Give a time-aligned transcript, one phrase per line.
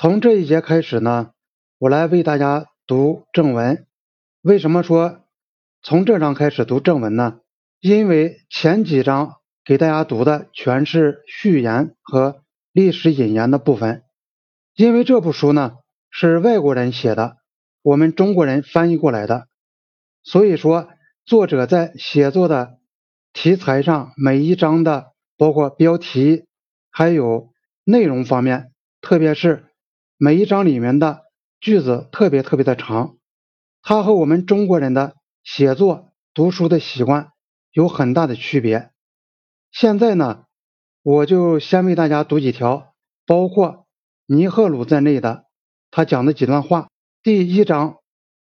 [0.00, 1.32] 从这一节开始呢，
[1.76, 3.86] 我来为大家读正文。
[4.40, 5.26] 为什么说
[5.82, 7.40] 从这章开始读正文呢？
[7.80, 12.42] 因为前几章给大家读的全是序言和
[12.72, 14.02] 历史引言的部分。
[14.74, 15.74] 因为这部书呢
[16.08, 17.36] 是外国人写的，
[17.82, 19.48] 我们中国人翻译过来的，
[20.22, 20.88] 所以说
[21.26, 22.78] 作者在写作的
[23.34, 26.46] 题材上，每一章的包括标题
[26.90, 27.50] 还有
[27.84, 28.72] 内容方面，
[29.02, 29.66] 特别是。
[30.22, 31.22] 每一章里面的
[31.62, 33.16] 句子特别特别的长，
[33.80, 37.30] 它和我们中国人的写作、读书的习惯
[37.72, 38.90] 有很大的区别。
[39.72, 40.44] 现在呢，
[41.02, 42.92] 我就先为大家读几条，
[43.24, 43.86] 包括
[44.26, 45.46] 尼赫鲁在内的
[45.90, 46.88] 他讲的几段话。
[47.22, 47.96] 第一章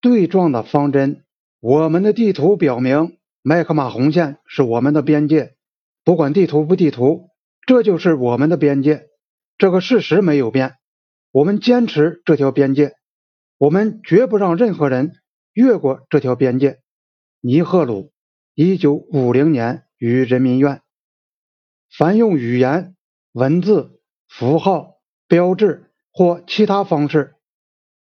[0.00, 1.24] 对撞的方针，
[1.58, 5.56] 我们的地图表明麦克马洪线是我们的边界，
[6.04, 7.30] 不管地图不地图，
[7.66, 9.08] 这就是我们的边界，
[9.58, 10.76] 这个事实没有变。
[11.38, 12.96] 我们坚持这条边界，
[13.58, 15.12] 我们绝不让任何人
[15.52, 16.80] 越过这条边界。
[17.40, 18.10] 尼赫鲁，
[18.56, 20.82] 一九五零年于人民院。
[21.96, 22.96] 凡用语言、
[23.30, 24.96] 文字、符号、
[25.28, 27.36] 标志或其他方式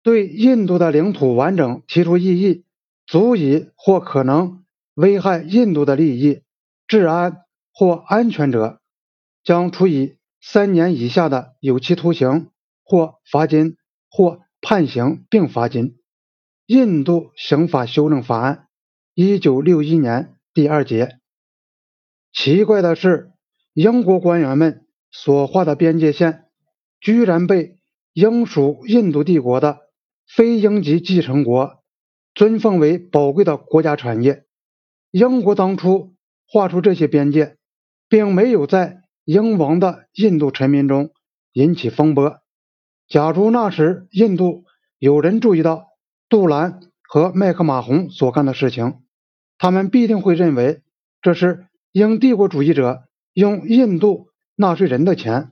[0.03, 2.65] 对印度的领土完整提出异议，
[3.07, 6.43] 足以或可能危害印度的利益、
[6.85, 7.41] 治安
[7.73, 8.79] 或安全者，
[9.43, 12.51] 将处以三年以下的有期徒刑。
[12.93, 13.75] 或罚金，
[14.07, 15.97] 或判刑并罚金。
[16.67, 18.67] 印度刑法修正法案，
[19.15, 21.17] 一九六一年第二节。
[22.31, 23.31] 奇怪的是，
[23.73, 26.45] 英国官员们所画的边界线，
[27.01, 27.79] 居然被
[28.13, 29.79] 英属印度帝国的
[30.27, 31.83] 非英籍继承国
[32.35, 34.45] 尊奉为宝贵的国家产业。
[35.09, 36.13] 英国当初
[36.47, 37.57] 画出这些边界，
[38.07, 41.09] 并没有在英王的印度臣民中
[41.53, 42.42] 引起风波。
[43.13, 44.65] 假如那时印度
[44.97, 45.89] 有人注意到
[46.29, 49.03] 杜兰和麦克马洪所干的事情，
[49.59, 50.81] 他们必定会认为
[51.21, 55.51] 这是英帝国主义者用印度纳税人的钱，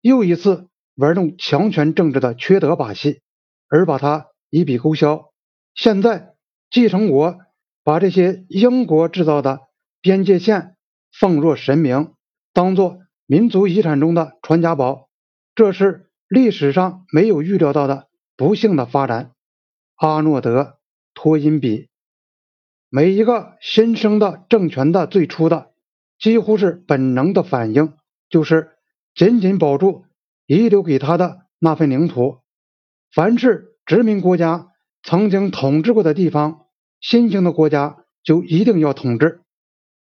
[0.00, 3.20] 又一次玩弄强权政治的缺德把戏，
[3.68, 5.32] 而把它一笔勾销。
[5.74, 6.32] 现在
[6.70, 7.36] 继承国
[7.84, 9.60] 把这些英国制造的
[10.00, 10.76] 边界线
[11.12, 12.14] 奉若神明，
[12.54, 15.10] 当做民族遗产中的传家宝，
[15.54, 16.08] 这是。
[16.32, 19.32] 历史上没有预料到的不幸的发展。
[19.96, 20.62] 阿诺德·
[21.12, 21.90] 托因比，
[22.88, 25.72] 每一个新生的政权的最初的
[26.18, 27.92] 几乎是本能的反应，
[28.30, 28.70] 就是
[29.14, 30.06] 紧紧保住
[30.46, 32.38] 遗留给他的那份领土。
[33.12, 34.68] 凡是殖民国家
[35.02, 36.64] 曾经统治过的地方，
[37.02, 39.42] 新兴的国家就一定要统治。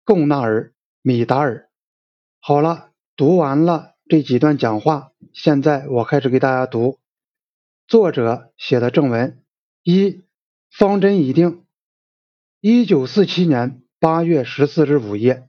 [0.03, 0.69] 贡纳尔·
[1.03, 1.69] 米达尔。
[2.41, 3.96] 好了，读完了。
[4.09, 7.01] 这几段讲话，现在我开始给大家读
[7.89, 9.43] 作者写的正文。
[9.83, 10.23] 一
[10.71, 11.65] 方针已定。
[12.61, 15.49] 一九四七年八月十四日午夜，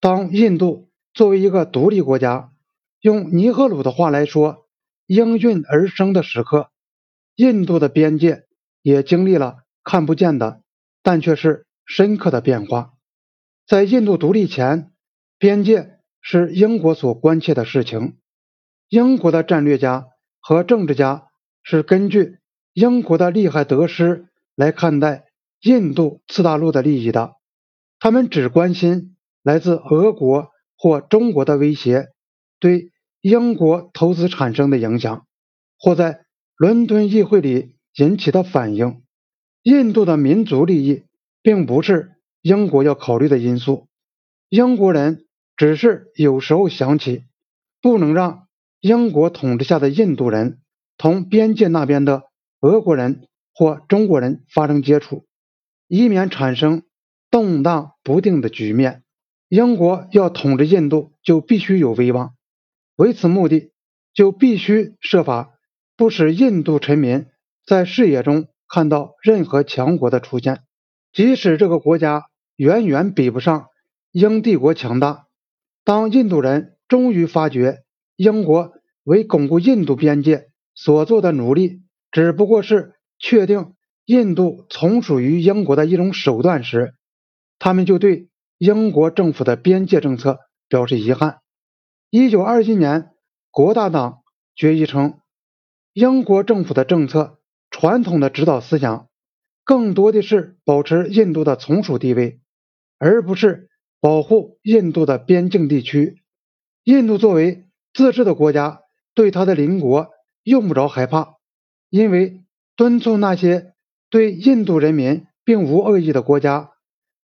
[0.00, 2.52] 当印度作为一个独立国家，
[3.00, 4.66] 用尼赫鲁的话来说，
[5.06, 6.70] 应运而生的时刻，
[7.36, 8.46] 印度的边界
[8.82, 10.62] 也经历了看不见的，
[11.04, 12.94] 但却是深刻的变化。
[13.64, 14.90] 在印度独立前，
[15.38, 15.91] 边界。
[16.24, 18.16] 是英国所关切的事情。
[18.88, 20.06] 英国的战略家
[20.40, 21.24] 和政治家
[21.64, 22.38] 是根据
[22.72, 25.24] 英国的利害得失来看待
[25.60, 27.34] 印度次大陆的利益的。
[27.98, 32.08] 他们只关心来自俄国或中国的威胁
[32.60, 35.26] 对英国投资产生的影响，
[35.76, 36.24] 或在
[36.56, 39.02] 伦敦议会里引起的反应。
[39.62, 41.02] 印度的民族利益
[41.42, 42.12] 并不是
[42.42, 43.88] 英国要考虑的因素。
[44.48, 45.26] 英国人。
[45.56, 47.24] 只是有时候想起，
[47.80, 48.48] 不能让
[48.80, 50.60] 英国统治下的印度人
[50.96, 52.24] 同边界那边的
[52.60, 55.26] 俄国人或中国人发生接触，
[55.86, 56.82] 以免产生
[57.30, 59.02] 动荡不定的局面。
[59.48, 62.34] 英国要统治印度，就必须有威望，
[62.96, 63.70] 为此目的，
[64.14, 65.50] 就必须设法
[65.96, 67.26] 不使印度臣民
[67.66, 70.62] 在视野中看到任何强国的出现，
[71.12, 72.24] 即使这个国家
[72.56, 73.66] 远远比不上
[74.10, 75.26] 英帝国强大。
[75.84, 77.82] 当印度人终于发觉
[78.16, 83.74] 英国为巩固印度边界所做的努力只不过是确定
[84.04, 86.94] 印度从属于英国的一种手段时，
[87.58, 90.38] 他们就对英国政府的边界政策
[90.68, 91.40] 表示遗憾。
[92.10, 93.10] 一九二一年，
[93.50, 94.22] 国大党
[94.54, 95.18] 决议称，
[95.92, 97.38] 英国政府的政策
[97.70, 99.08] 传统的指导思想
[99.64, 102.40] 更多的是保持印度的从属地位，
[102.98, 103.70] 而不是。
[104.02, 106.22] 保护印度的边境地区。
[106.82, 108.80] 印度作为自治的国家，
[109.14, 110.10] 对他的邻国
[110.42, 111.36] 用不着害怕，
[111.88, 112.42] 因为
[112.74, 113.74] 敦促那些
[114.10, 116.72] 对印度人民并无恶意的国家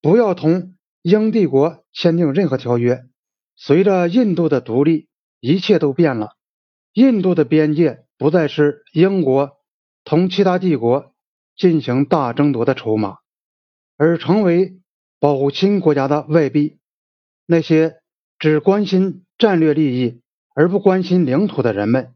[0.01, 3.05] 不要同英帝国签订任何条约。
[3.55, 5.07] 随着印度的独立，
[5.39, 6.35] 一切都变了。
[6.91, 9.51] 印度的边界不再是英国
[10.03, 11.13] 同其他帝国
[11.55, 13.19] 进行大争夺的筹码，
[13.95, 14.81] 而成为
[15.25, 16.77] 保护亲国家的外币。
[17.47, 17.95] 那些
[18.37, 20.21] 只关心战略利益
[20.53, 22.13] 而不关心领土的人们，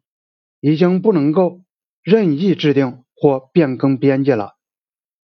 [0.59, 1.63] 已经不能够
[2.03, 4.57] 任意制定或变更边界了。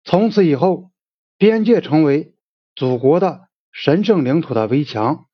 [0.03, 0.93] 从此以后，
[1.37, 2.33] 边界成为
[2.75, 5.27] 祖国的神圣领土的围墙。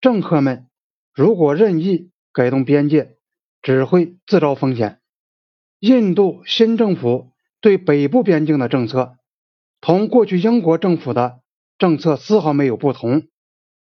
[0.00, 0.68] 政客们
[1.12, 3.18] 如果任意改动边界，
[3.60, 5.00] 只会自招风险。
[5.78, 9.18] 印度新政府对北部边境的政策，
[9.82, 11.41] 同过去英国政府的
[11.78, 13.28] 政策丝毫没有不同。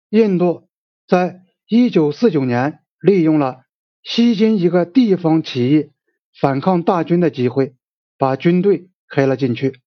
[0.08, 0.68] 印度
[1.06, 3.62] 在1949年利用了
[4.02, 5.90] 西金一个地方起义
[6.38, 7.74] 反抗大军的机会，
[8.18, 9.80] 把军队开了进去，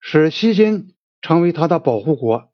[0.00, 2.50] 使西金成为他的保护国，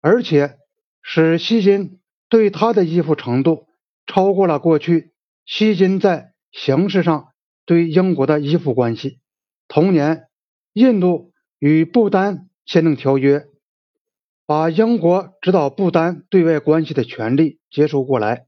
[0.00, 0.56] 而且
[1.02, 3.66] 使西金对他的依附程度
[4.06, 5.12] 超过了过去
[5.44, 7.28] 西金在形式上
[7.66, 9.20] 对英国的依附关系。
[9.68, 10.24] 同年，
[10.72, 13.46] 印度与不丹签订条约。
[14.52, 18.44] 把英国指导不丹对外关系的权利接收过来，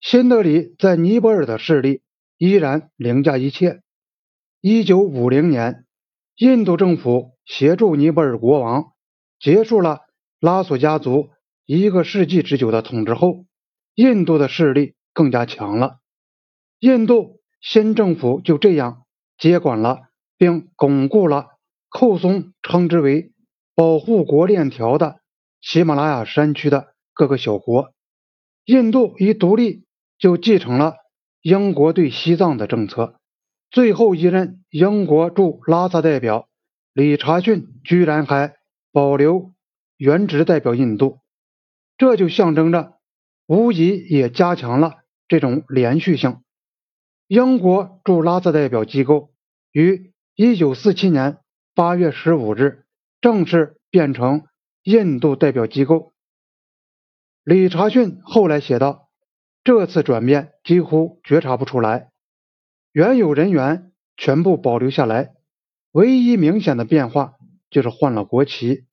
[0.00, 2.02] 新德里在尼泊尔的势力
[2.38, 3.80] 依然凌驾一切。
[4.60, 5.86] 一九五零年，
[6.36, 8.92] 印度政府协助尼泊尔国王
[9.40, 10.02] 结束了
[10.38, 11.30] 拉索家族
[11.66, 13.44] 一个世纪之久的统治后，
[13.96, 15.98] 印度的势力更加强了。
[16.78, 19.02] 印度新政府就这样
[19.36, 20.02] 接管了
[20.38, 21.46] 并巩固了
[21.88, 23.32] 寇松称之为
[23.74, 25.19] 保护国链条的。
[25.60, 27.92] 喜马拉雅山区的各个小国，
[28.64, 29.84] 印度一独立
[30.18, 30.94] 就继承了
[31.42, 33.16] 英国对西藏的政策。
[33.70, 36.48] 最后一任英国驻拉萨代表
[36.94, 38.56] 理查逊居然还
[38.90, 39.52] 保留
[39.96, 41.18] 原职代表印度，
[41.98, 42.94] 这就象征着，
[43.46, 46.40] 无疑也加强了这种连续性。
[47.26, 49.30] 英国驻拉萨代表机构
[49.72, 51.38] 于1947年
[51.74, 52.84] 8月15日
[53.20, 54.46] 正式变成。
[54.82, 56.14] 印度代表机构，
[57.44, 59.10] 理查逊后来写道
[59.62, 62.10] ：“这次转变几乎觉察不出来，
[62.90, 65.34] 原有人员全部保留下来，
[65.92, 67.34] 唯一明显的变化
[67.68, 68.86] 就是换了国旗。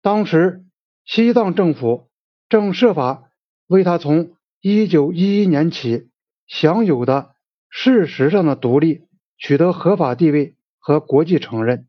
[0.00, 0.64] 当时
[1.04, 2.08] 西藏政府
[2.48, 3.30] 正设法
[3.66, 6.08] 为他从1911年起
[6.46, 7.34] 享有的
[7.68, 11.88] 事实上的独立取得合法地位和国际承认。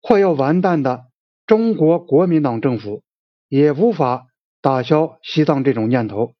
[0.00, 1.06] 快要完蛋的。”
[1.46, 3.02] 中国国民党政府
[3.48, 4.28] 也无法
[4.62, 6.34] 打消西藏这种念头。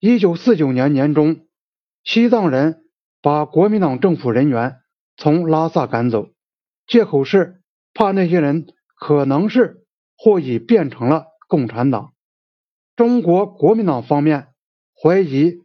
[0.00, 1.46] 一九四九年年中，
[2.04, 2.84] 西藏人
[3.20, 4.76] 把国民党政府人员
[5.18, 6.30] 从拉萨赶走，
[6.86, 7.60] 借口是
[7.92, 8.66] 怕那些人
[8.98, 9.84] 可能是
[10.16, 12.14] 或已变成了共产党。
[12.96, 14.48] 中国国民党方面
[15.02, 15.62] 怀疑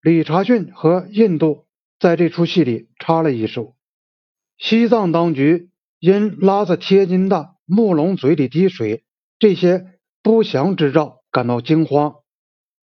[0.00, 1.66] 理查逊和印度
[2.00, 3.76] 在这出戏里插了一手。
[4.58, 5.70] 西藏当局
[6.00, 7.53] 因拉萨贴金的。
[7.66, 9.04] 木龙嘴里滴水，
[9.38, 12.16] 这些不祥之兆感到惊慌，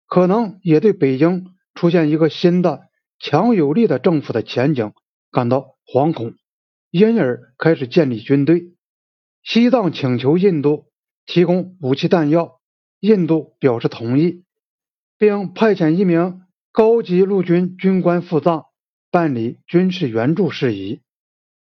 [0.07, 2.83] 可能也对北京出现一个新的
[3.19, 4.93] 强有力的政府的前景
[5.31, 6.35] 感到惶恐，
[6.91, 8.75] 因而开始建立军队。
[9.43, 10.87] 西藏请求印度
[11.27, 12.61] 提供武器弹药，
[13.01, 14.45] 印度表示同意，
[15.19, 18.67] 并派遣一名高级陆军军官赴藏
[19.11, 21.03] 办理军事援助事宜。